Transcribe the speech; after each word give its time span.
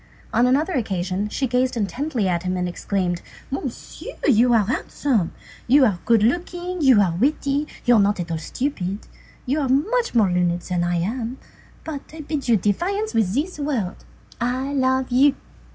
On 0.33 0.47
another 0.47 0.73
occasion 0.73 1.29
she 1.29 1.45
gazed 1.45 1.77
intently 1.77 2.27
at 2.27 2.41
him 2.41 2.57
and 2.57 2.67
exclaimed:— 2.67 3.21
"Monsieur, 3.51 4.15
you 4.27 4.51
are 4.51 4.65
handsome, 4.65 5.31
you 5.67 5.85
are 5.85 5.99
good 6.05 6.23
looking, 6.23 6.81
you 6.81 6.99
are 6.99 7.11
witty, 7.15 7.67
you 7.85 7.93
are 7.93 7.99
not 7.99 8.19
at 8.19 8.31
all 8.31 8.39
stupid, 8.39 9.05
you 9.45 9.59
are 9.61 9.69
much 9.69 10.15
more 10.15 10.31
learned 10.31 10.61
than 10.61 10.83
I 10.83 10.95
am, 10.95 11.37
but 11.83 12.01
I 12.15 12.21
bid 12.21 12.47
you 12.49 12.57
defiance 12.57 13.13
with 13.13 13.35
this 13.35 13.59
word: 13.59 13.97
I 14.39 14.73
love 14.73 15.11
you!" 15.11 15.35